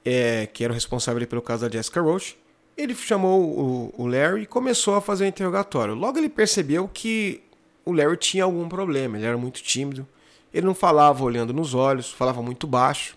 [0.07, 2.39] é, que era o responsável pelo caso da Jessica Roach.
[2.77, 5.95] Ele chamou o, o Larry e começou a fazer o interrogatório.
[5.95, 7.43] Logo ele percebeu que
[7.85, 10.07] o Larry tinha algum problema, ele era muito tímido,
[10.55, 13.17] ele não falava olhando nos olhos, falava muito baixo,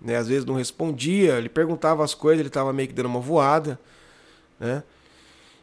[0.00, 0.16] né?
[0.16, 3.78] às vezes não respondia, ele perguntava as coisas, ele estava meio que dando uma voada.
[4.58, 4.82] Né?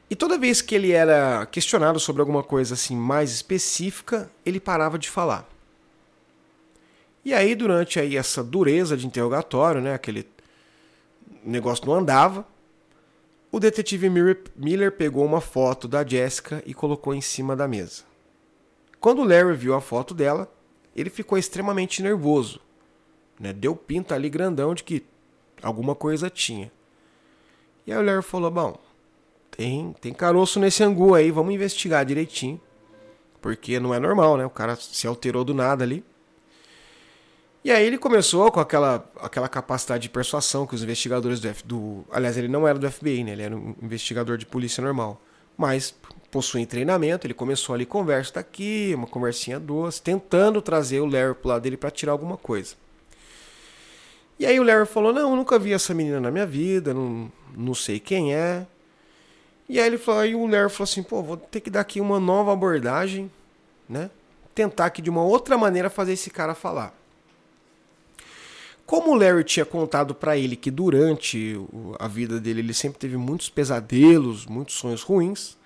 [0.09, 4.99] E toda vez que ele era questionado sobre alguma coisa assim mais específica, ele parava
[4.99, 5.49] de falar.
[7.23, 10.27] E aí, durante aí essa dureza de interrogatório, né, aquele
[11.43, 12.45] negócio não andava,
[13.51, 18.03] o detetive Miller pegou uma foto da Jessica e colocou em cima da mesa.
[18.99, 20.51] Quando o Larry viu a foto dela,
[20.95, 22.59] ele ficou extremamente nervoso.
[23.39, 23.53] Né?
[23.53, 25.05] Deu pinta ali grandão de que
[25.61, 26.71] alguma coisa tinha.
[27.85, 28.77] E aí o Larry falou: Bom,
[29.51, 32.59] tem, tem caroço nesse angu aí, vamos investigar direitinho.
[33.41, 34.45] Porque não é normal, né?
[34.45, 36.03] O cara se alterou do nada ali.
[37.65, 41.65] E aí ele começou com aquela, aquela capacidade de persuasão que os investigadores do, F,
[41.65, 43.31] do aliás, ele não era do FBI, né?
[43.31, 45.19] Ele era um investigador de polícia normal,
[45.57, 45.95] mas
[46.29, 51.49] possui treinamento, ele começou ali conversa daqui, uma conversinha duas, tentando trazer o Larry pro
[51.49, 52.75] lado dele para tirar alguma coisa.
[54.37, 57.73] E aí o Larry falou: "Não, nunca vi essa menina na minha vida, não, não
[57.73, 58.67] sei quem é".
[59.67, 61.99] E aí ele falou, aí o Larry falou assim: "Pô, vou ter que dar aqui
[61.99, 63.31] uma nova abordagem,
[63.89, 64.11] né?
[64.53, 67.04] Tentar aqui de uma outra maneira fazer esse cara falar".
[68.85, 71.59] Como o Larry tinha contado para ele que durante
[71.97, 75.57] a vida dele ele sempre teve muitos pesadelos, muitos sonhos ruins,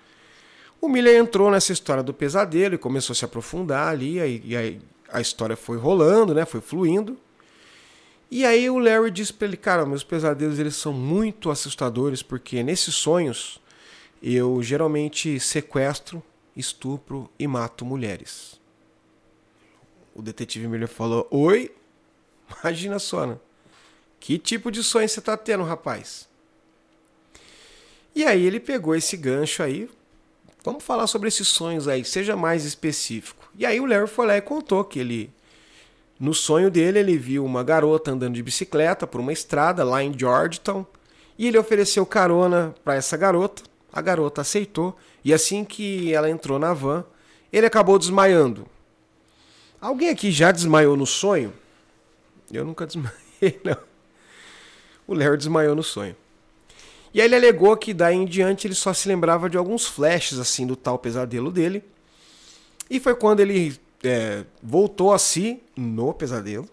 [0.80, 4.80] o Miller entrou nessa história do pesadelo e começou a se aprofundar ali, e aí
[5.12, 7.18] a história foi rolando, né, foi fluindo.
[8.30, 12.62] E aí o Larry disse para ele, cara, meus pesadelos eles são muito assustadores porque
[12.62, 13.60] nesses sonhos
[14.22, 16.22] eu geralmente sequestro,
[16.56, 18.60] estupro e mato mulheres.
[20.14, 21.72] O detetive Miller falou: Oi,
[22.60, 23.36] Imagina só, né?
[24.18, 26.28] Que tipo de sonho você tá tendo, rapaz?
[28.14, 29.88] E aí ele pegou esse gancho aí.
[30.62, 33.50] Vamos falar sobre esses sonhos aí, seja mais específico.
[33.56, 35.32] E aí o Larry foi lá e contou que ele
[36.18, 40.16] no sonho dele ele viu uma garota andando de bicicleta por uma estrada lá em
[40.16, 40.84] Georgetown
[41.38, 43.62] e ele ofereceu carona para essa garota.
[43.90, 47.04] A garota aceitou e assim que ela entrou na van,
[47.50, 48.66] ele acabou desmaiando.
[49.80, 51.54] Alguém aqui já desmaiou no sonho?
[52.52, 53.76] Eu nunca desmaiei, não.
[55.06, 56.16] O Larry desmaiou no sonho.
[57.12, 60.38] E aí ele alegou que daí em diante ele só se lembrava de alguns flashes
[60.38, 61.82] assim do tal pesadelo dele.
[62.88, 66.68] E foi quando ele é, voltou a si no pesadelo.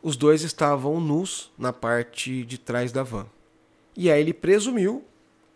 [0.00, 3.26] Os dois estavam nus na parte de trás da van.
[3.96, 5.04] E aí ele presumiu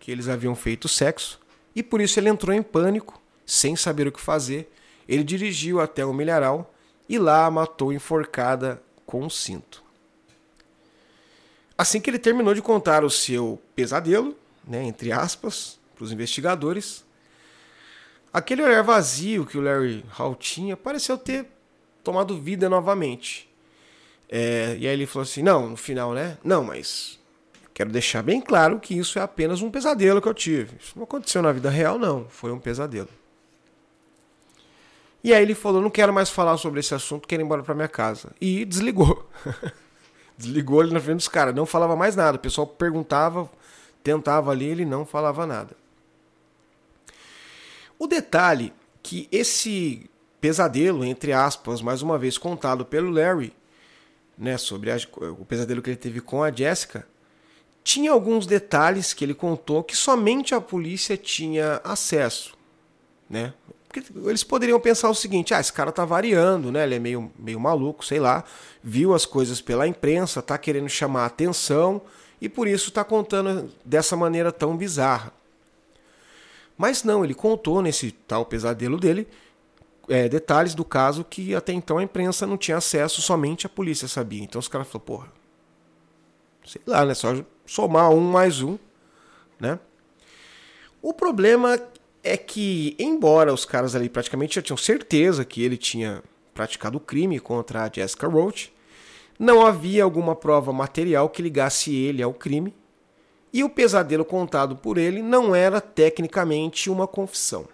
[0.01, 1.41] que eles haviam feito sexo
[1.75, 4.71] e por isso ele entrou em pânico, sem saber o que fazer.
[5.09, 6.75] Ele dirigiu até o milharal
[7.09, 9.85] e lá matou enforcada com cinto.
[11.77, 14.35] Assim que ele terminou de contar o seu pesadelo,
[14.67, 17.05] né, entre aspas, para os investigadores,
[18.33, 21.47] aquele olhar vazio que o Larry Hall tinha pareceu ter
[22.03, 23.51] tomado vida novamente.
[24.31, 26.39] É, e aí ele falou assim: não, no final, né?
[26.43, 27.21] Não, mas
[27.75, 30.79] quero deixar bem claro que isso é apenas um pesadelo que eu tive.
[30.81, 32.27] Isso não aconteceu na vida real, não.
[32.31, 33.11] Foi um pesadelo.
[35.23, 37.75] E aí ele falou: não quero mais falar sobre esse assunto, quero ir embora para
[37.75, 38.31] minha casa.
[38.41, 39.29] E desligou.
[40.37, 42.37] desligou ali na frente dos caras, não falava mais nada.
[42.37, 43.51] O pessoal perguntava,
[44.03, 45.77] tentava ali, ele não falava nada.
[47.99, 53.55] O detalhe que esse pesadelo, entre aspas, mais uma vez contado pelo Larry,
[54.37, 54.97] né, sobre a,
[55.39, 57.07] o pesadelo que ele teve com a Jessica,
[57.85, 62.57] tinha alguns detalhes que ele contou que somente a polícia tinha acesso,
[63.29, 63.55] né?
[63.93, 66.83] Porque eles poderiam pensar o seguinte: ah, esse cara tá variando, né?
[66.85, 68.43] Ele é meio, meio maluco, sei lá.
[68.83, 72.01] Viu as coisas pela imprensa, tá querendo chamar atenção
[72.41, 75.33] e por isso tá contando dessa maneira tão bizarra.
[76.79, 79.29] Mas não, ele contou nesse tal pesadelo dele
[80.09, 84.09] é, detalhes do caso que até então a imprensa não tinha acesso, somente a polícia
[84.09, 84.43] sabia.
[84.43, 85.29] Então os caras falaram, porra,
[86.65, 87.13] sei lá, né?
[87.15, 88.79] Só somar um mais um,
[89.61, 89.79] né?
[91.03, 91.79] O problema
[92.23, 96.23] é que, embora os caras ali praticamente já tinham certeza que ele tinha
[96.55, 98.73] praticado o crime contra a Jessica Roach,
[99.39, 102.75] não havia alguma prova material que ligasse ele ao crime,
[103.53, 107.69] e o pesadelo contado por ele não era tecnicamente uma confissão.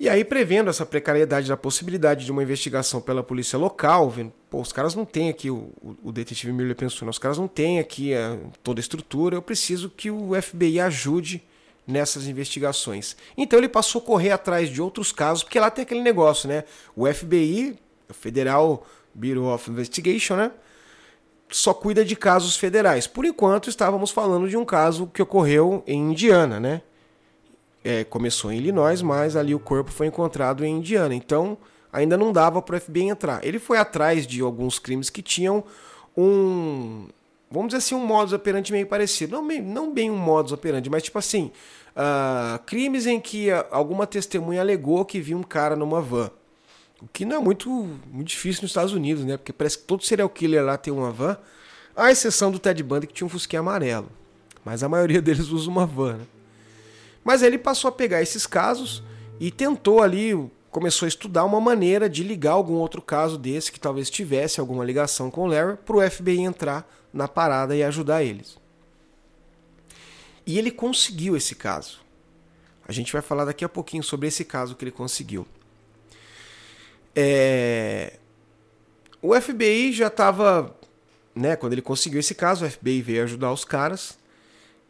[0.00, 4.60] E aí, prevendo essa precariedade da possibilidade de uma investigação pela polícia local, vendo, pô,
[4.60, 5.70] os caras não têm aqui, o,
[6.02, 9.42] o detetive Miller pensou, os caras não têm aqui a, eh, toda a estrutura, eu
[9.42, 11.40] preciso que o FBI ajude
[11.86, 13.16] nessas investigações.
[13.36, 16.64] Então ele passou a correr atrás de outros casos, porque lá tem aquele negócio, né?
[16.94, 20.52] O FBI, o Federal Bureau of Investigation, né?
[21.52, 23.06] só cuida de casos federais.
[23.06, 26.82] Por enquanto, estávamos falando de um caso que ocorreu em Indiana, né?
[27.84, 31.14] É, começou em Illinois, mas ali o corpo foi encontrado em Indiana.
[31.14, 31.58] Então,
[31.92, 33.44] ainda não dava para o FBI entrar.
[33.44, 35.64] Ele foi atrás de alguns crimes que tinham
[36.16, 37.08] um,
[37.52, 39.40] vamos dizer assim, um modus operandi meio parecido.
[39.40, 41.52] Não, não bem um modus operandi, mas tipo assim,
[41.96, 46.30] uh, crimes em que alguma testemunha alegou que viu um cara numa van.
[47.00, 47.70] O que não é muito,
[48.10, 49.36] muito difícil nos Estados Unidos, né?
[49.36, 51.36] Porque parece que todo serial killer lá tem uma van,
[51.96, 54.08] à exceção do Ted Bundy que tinha um fusquinha amarelo.
[54.64, 56.26] Mas a maioria deles usa uma van, né?
[57.24, 59.02] Mas ele passou a pegar esses casos
[59.38, 60.32] e tentou ali,
[60.70, 64.84] começou a estudar uma maneira de ligar algum outro caso desse que talvez tivesse alguma
[64.84, 68.58] ligação com o Larry para o FBI entrar na parada e ajudar eles.
[70.46, 72.00] E ele conseguiu esse caso.
[72.86, 75.46] A gente vai falar daqui a pouquinho sobre esse caso que ele conseguiu.
[77.14, 78.18] É...
[79.20, 80.76] O FBI já estava,
[81.34, 84.18] né, quando ele conseguiu esse caso, o FBI veio ajudar os caras.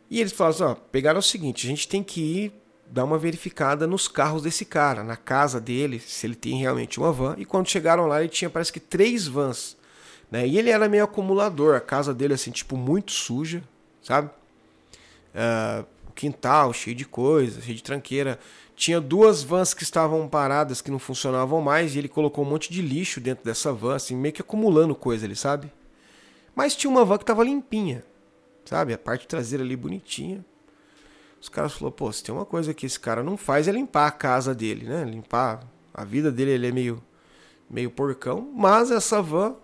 [0.09, 2.53] E eles falaram assim, ó, pegaram o seguinte, a gente tem que ir
[2.87, 7.11] dar uma verificada nos carros desse cara, na casa dele, se ele tem realmente uma
[7.11, 7.35] van.
[7.39, 9.77] E quando chegaram lá, ele tinha parece que três vans.
[10.33, 10.49] Né?
[10.49, 13.63] E ele era meio acumulador, a casa dele assim, tipo, muito suja,
[14.03, 14.31] sabe?
[15.35, 18.39] Uh, quintal cheio de coisas, cheio de tranqueira.
[18.75, 22.73] Tinha duas vans que estavam paradas, que não funcionavam mais, e ele colocou um monte
[22.73, 25.71] de lixo dentro dessa van, assim, meio que acumulando coisa ali, sabe?
[26.55, 28.03] Mas tinha uma van que estava limpinha,
[28.65, 28.95] sabe?
[28.95, 30.43] A parte traseira ali bonitinha.
[31.43, 34.07] Os caras falaram, pô, se tem uma coisa que esse cara não faz é limpar
[34.07, 35.05] a casa dele, né?
[35.05, 35.61] Limpar
[35.93, 37.03] a vida dele, ele é meio,
[37.69, 38.51] meio porcão.
[38.55, 39.57] Mas essa van,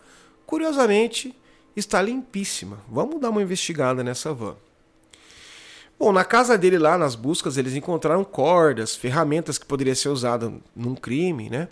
[0.49, 1.37] curiosamente,
[1.77, 2.79] está limpíssima.
[2.89, 4.57] Vamos dar uma investigada nessa van.
[5.99, 10.51] Bom, na casa dele lá, nas buscas, eles encontraram cordas, ferramentas que poderiam ser usadas
[10.75, 11.69] num crime, né?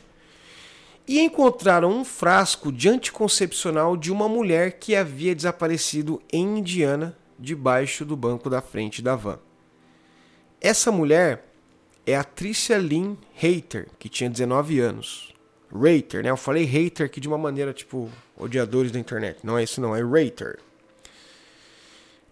[1.08, 8.04] E encontraram um frasco de anticoncepcional de uma mulher que havia desaparecido em Indiana, debaixo
[8.04, 9.38] do banco da frente da van.
[10.60, 11.46] Essa mulher
[12.04, 15.35] é a Tricia Lynn Hater, que tinha 19 anos.
[15.78, 16.30] Rater, né?
[16.30, 19.38] Eu falei hater aqui de uma maneira tipo odiadores da internet.
[19.42, 20.58] Não é isso não, é Rater.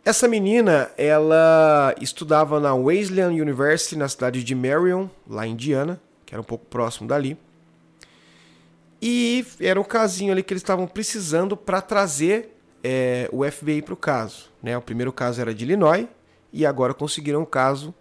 [0.04, 6.35] Essa menina, ela estudava na Wesleyan University, na cidade de Marion, lá em Indiana, que
[6.35, 7.38] era um pouco próximo dali.
[9.00, 13.94] E era um casinho ali que eles estavam precisando para trazer é, o FBI para
[13.94, 14.50] o caso.
[14.62, 14.76] Né?
[14.76, 16.07] O primeiro caso era de Illinois
[16.52, 17.94] e agora conseguiram um caso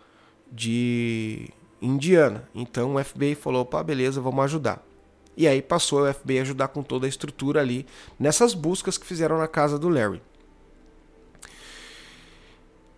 [0.51, 1.49] de
[1.81, 2.47] Indiana.
[2.53, 4.83] Então o FBI falou: opa, beleza, vamos ajudar.
[5.35, 7.85] E aí passou o FBI a ajudar com toda a estrutura ali
[8.19, 10.21] nessas buscas que fizeram na casa do Larry.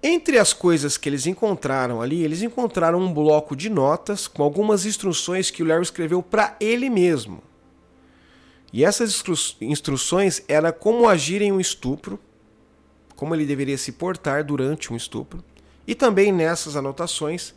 [0.03, 4.85] Entre as coisas que eles encontraram ali, eles encontraram um bloco de notas com algumas
[4.85, 7.41] instruções que o Larry escreveu para ele mesmo.
[8.71, 12.19] E essas instru instruções eram como agir em um estupro,
[13.15, 15.43] como ele deveria se portar durante um estupro,
[15.87, 17.55] e também nessas anotações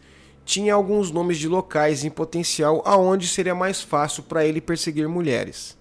[0.49, 5.77] tinha alguns nomes de locais em potencial aonde seria mais fácil para ele perseguir mulheres.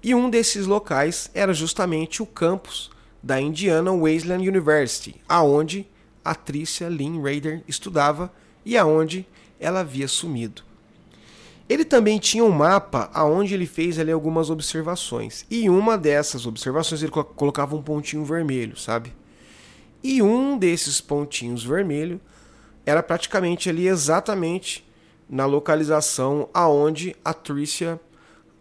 [0.00, 5.84] E um desses locais era justamente o campus da Indiana Wesleyan University, aonde
[6.24, 8.32] a Tricia Lynn Raider estudava
[8.64, 9.26] e aonde
[9.58, 10.62] ela havia sumido.
[11.68, 15.44] Ele também tinha um mapa aonde ele fez ali algumas observações.
[15.50, 19.12] E uma dessas observações ele colocava um pontinho vermelho, sabe?
[20.04, 22.20] E um desses pontinhos vermelho
[22.84, 24.86] era praticamente ali exatamente
[25.28, 28.00] na localização aonde a Tricia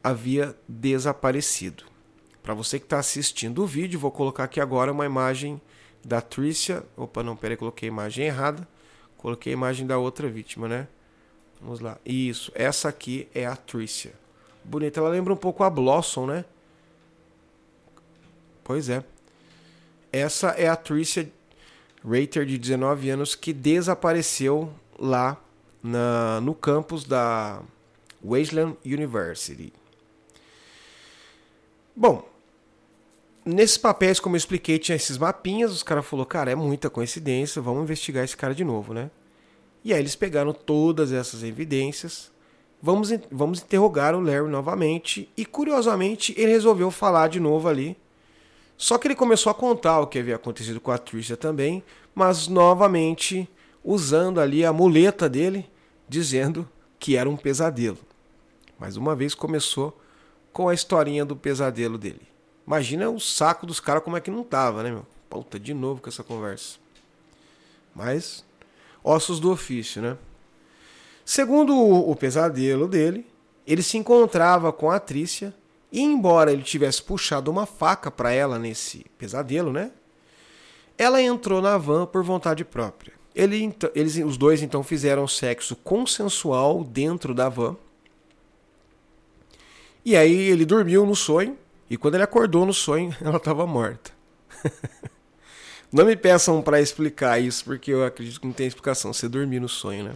[0.03, 1.83] havia desaparecido.
[2.43, 5.61] Para você que está assistindo o vídeo, vou colocar aqui agora uma imagem
[6.03, 6.83] da Tricia.
[6.95, 8.67] Opa, não, peraí, coloquei a imagem errada.
[9.17, 10.87] Coloquei a imagem da outra vítima, né?
[11.61, 11.97] Vamos lá.
[12.05, 14.13] Isso, essa aqui é a Tricia.
[14.63, 16.45] Bonita, ela lembra um pouco a Blossom, né?
[18.63, 19.03] Pois é.
[20.11, 21.31] Essa é a Tricia
[22.03, 25.37] Rater de 19 anos que desapareceu lá
[25.83, 27.61] na, no campus da
[28.23, 29.73] Wesleyan University.
[31.95, 32.27] Bom,
[33.45, 35.71] nesses papéis, como eu expliquei, tinha esses mapinhas.
[35.71, 39.09] Os caras falaram, cara, é muita coincidência, vamos investigar esse cara de novo, né?
[39.83, 42.31] E aí eles pegaram todas essas evidências.
[42.81, 45.29] Vamos, vamos interrogar o Larry novamente.
[45.35, 47.97] E curiosamente, ele resolveu falar de novo ali.
[48.79, 51.83] Só que ele começou a contar o que havia acontecido com a Tricia também,
[52.15, 53.45] mas novamente
[53.83, 55.69] usando ali a muleta dele,
[56.07, 56.65] dizendo
[56.97, 57.97] que era um pesadelo.
[58.79, 59.99] Mais uma vez começou
[60.53, 62.21] com a historinha do pesadelo dele.
[62.65, 65.05] Imagina o saco dos caras como é que não tava, né, meu?
[65.29, 66.77] Puta, de novo com essa conversa.
[67.93, 68.45] Mas,
[69.03, 70.17] ossos do ofício, né?
[71.25, 73.27] Segundo o pesadelo dele,
[73.67, 75.53] ele se encontrava com a Trícia
[75.91, 79.91] E embora ele tivesse puxado uma faca para ela nesse pesadelo, né?
[80.97, 83.13] Ela entrou na van por vontade própria.
[83.33, 87.75] Ele, eles, os dois então fizeram sexo consensual dentro da van.
[90.03, 91.57] E aí ele dormiu no sonho.
[91.89, 94.11] E quando ele acordou no sonho, ela estava morta.
[95.91, 99.11] não me peçam para explicar isso, porque eu acredito que não tem explicação.
[99.11, 100.13] Você dormir no sonho, né?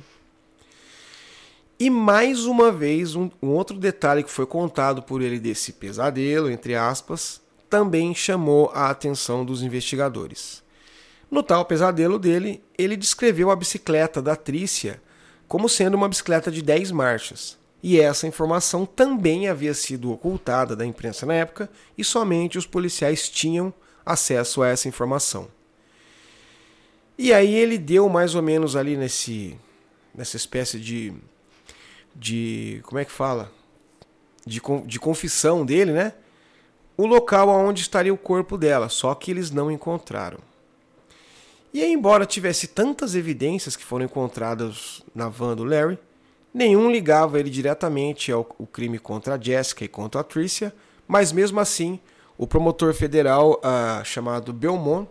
[1.83, 6.49] E mais uma vez, um, um, outro detalhe que foi contado por ele desse pesadelo,
[6.49, 10.63] entre aspas, também chamou a atenção dos investigadores.
[11.29, 15.01] No tal pesadelo dele, ele descreveu a bicicleta da Trícia
[15.45, 17.57] como sendo uma bicicleta de 10 marchas.
[17.83, 23.27] E essa informação também havia sido ocultada da imprensa na época e somente os policiais
[23.27, 23.73] tinham
[24.05, 25.49] acesso a essa informação.
[27.17, 29.59] E aí ele deu mais ou menos ali nesse
[30.15, 31.13] nessa espécie de
[32.15, 33.51] de como é que fala?
[34.45, 36.13] De, de confissão dele, né?
[36.95, 40.39] O local onde estaria o corpo dela, só que eles não encontraram.
[41.73, 45.97] E embora tivesse tantas evidências que foram encontradas na van do Larry,
[46.53, 50.71] nenhum ligava ele diretamente ao, crime contra a Jessica e contra a Tricia,
[51.07, 51.99] mas mesmo assim,
[52.37, 55.09] o promotor federal uh, chamado Belmont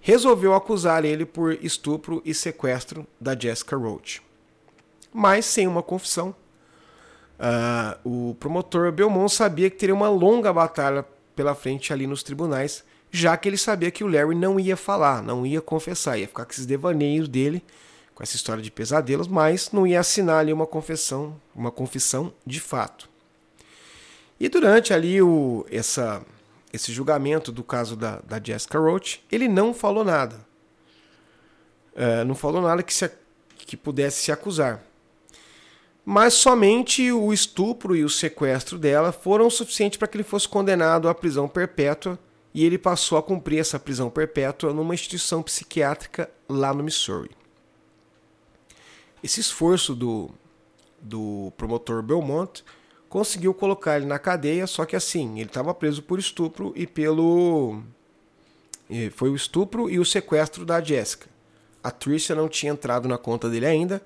[0.00, 4.22] resolveu acusar ele por estupro e sequestro da Jessica Roach.
[5.12, 6.34] Mas sem uma confissão.
[7.38, 11.04] Uh, o promotor Belmont sabia que teria uma longa batalha
[11.34, 15.22] pela frente ali nos tribunais já que ele sabia que o Larry não ia falar,
[15.22, 17.62] não ia confessar, ia ficar com esses devaneios dele,
[18.14, 22.60] com essa história de pesadelos, mas não ia assinar ali uma confissão, uma confissão de
[22.60, 23.08] fato.
[24.38, 26.22] E durante ali o, essa,
[26.72, 30.48] esse julgamento do caso da, da Jessica Roach, ele não falou nada.
[31.94, 33.10] É, não falou nada que, se,
[33.56, 34.82] que pudesse se acusar.
[36.04, 41.08] Mas somente o estupro e o sequestro dela foram suficientes para que ele fosse condenado
[41.08, 42.18] à prisão perpétua
[42.52, 47.30] e ele passou a cumprir essa prisão perpétua numa instituição psiquiátrica lá no Missouri.
[49.22, 50.30] Esse esforço do,
[51.00, 52.64] do promotor Belmont
[53.08, 57.82] conseguiu colocar ele na cadeia, só que assim, ele estava preso por estupro e pelo.
[59.12, 61.28] Foi o estupro e o sequestro da Jessica.
[61.82, 64.02] A Tricia não tinha entrado na conta dele ainda,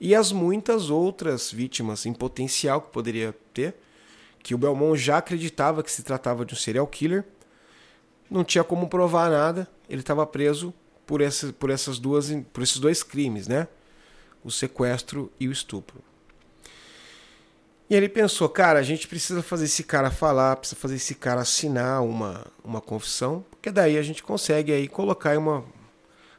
[0.00, 3.74] e as muitas outras vítimas em potencial que poderia ter,
[4.42, 7.24] que o Belmont já acreditava que se tratava de um serial killer
[8.30, 10.72] não tinha como provar nada, ele estava preso
[11.04, 13.66] por, essa, por, essas duas, por esses dois crimes, né?
[14.44, 16.00] O sequestro e o estupro.
[17.90, 21.40] E ele pensou, cara, a gente precisa fazer esse cara falar, precisa fazer esse cara
[21.40, 25.64] assinar uma, uma confissão, porque daí a gente consegue aí colocar uma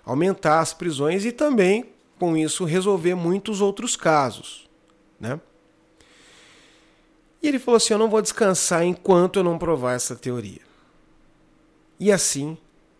[0.05, 1.91] aumentar as prisões e também
[2.21, 4.69] com isso resolver muitos outros casos,
[5.19, 5.41] né?
[7.41, 10.61] E ele falou assim: "Eu não vou descansar enquanto eu não provar essa teoria".
[11.99, 12.55] E assim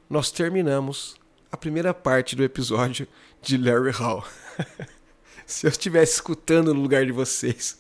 [0.09, 1.17] nós terminamos
[1.51, 3.07] a primeira parte do episódio
[3.43, 4.25] de Larry Hall.
[5.45, 7.77] Se eu estivesse escutando no lugar de vocês,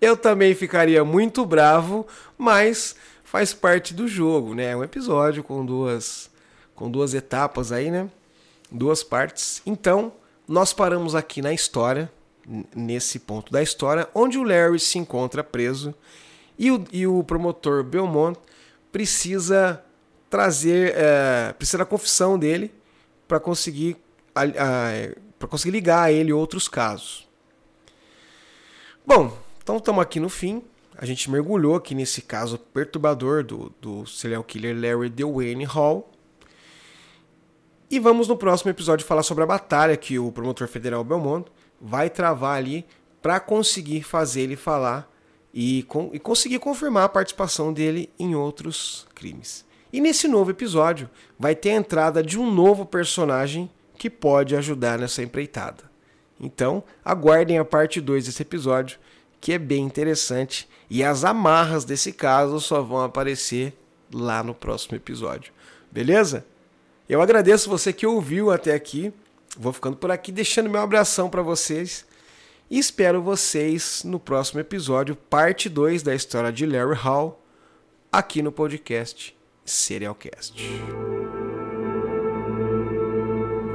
[0.00, 2.06] eu também ficaria muito bravo,
[2.38, 4.70] mas faz parte do jogo, né?
[4.70, 6.30] É um episódio com duas
[6.74, 8.08] com duas etapas aí, né?
[8.70, 9.60] Duas partes.
[9.66, 10.12] Então,
[10.48, 12.10] nós paramos aqui na história,
[12.74, 15.94] nesse ponto da história, onde o Larry se encontra preso
[16.58, 18.38] e o, e o promotor Belmont
[18.90, 19.84] precisa
[20.30, 22.72] trazer, é, precisa da confissão dele
[23.28, 23.98] para conseguir,
[24.32, 27.28] para conseguir ligar a ele outros casos.
[29.06, 30.62] Bom, então estamos aqui no fim.
[30.96, 36.10] A gente mergulhou aqui nesse caso perturbador do, do serial killer Larry Dwayne Hall.
[37.90, 42.10] E vamos no próximo episódio falar sobre a batalha que o promotor federal Belmont vai
[42.10, 42.84] travar ali
[43.22, 45.10] para conseguir fazer ele falar
[45.54, 49.64] e, e conseguir confirmar a participação dele em outros crimes.
[49.90, 51.08] E nesse novo episódio
[51.38, 55.90] vai ter a entrada de um novo personagem que pode ajudar nessa empreitada.
[56.38, 58.98] Então, aguardem a parte 2 desse episódio,
[59.40, 63.72] que é bem interessante, e as amarras desse caso só vão aparecer
[64.12, 65.52] lá no próximo episódio.
[65.90, 66.44] Beleza?
[67.08, 69.12] Eu agradeço você que ouviu até aqui.
[69.56, 72.06] Vou ficando por aqui deixando meu abração para vocês
[72.70, 77.42] e espero vocês no próximo episódio, parte 2 da história de Larry Hall,
[78.12, 79.34] aqui no podcast
[79.64, 80.54] Serialcast.